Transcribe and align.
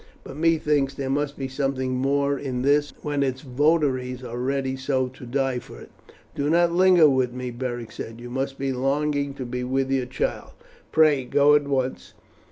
But 0.23 0.35
methinks 0.35 0.95
there 0.95 1.11
must 1.11 1.37
be 1.37 1.47
something 1.47 1.91
more 1.91 2.35
in 2.39 2.63
this 2.63 2.91
when 3.03 3.21
its 3.21 3.41
votaries 3.41 4.23
are 4.23 4.39
ready 4.39 4.75
so 4.75 5.07
to 5.09 5.25
die 5.27 5.59
for 5.59 5.79
it." 5.79 5.91
"Do 6.33 6.49
not 6.49 6.71
linger 6.73 7.07
with 7.07 7.33
me," 7.33 7.51
Beric 7.51 7.91
said. 7.91 8.19
"You 8.19 8.31
must 8.31 8.57
be 8.57 8.73
longing 8.73 9.35
to 9.35 9.45
be 9.45 9.63
with 9.63 9.91
your 9.91 10.07
child. 10.07 10.53
Pray, 10.91 11.23
go 11.23 11.53
at 11.53 11.67
once. 11.67 12.15